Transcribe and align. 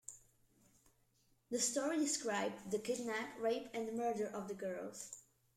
The 1.51 1.59
story 1.59 1.99
described 1.99 2.71
the 2.71 2.79
kidnap, 2.79 3.39
rape 3.39 3.69
and 3.71 3.93
murder 3.95 4.25
of 4.25 4.47
the 4.47 4.55
girls. 4.55 5.21